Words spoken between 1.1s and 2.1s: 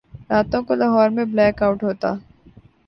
میں blackout ہوتا۔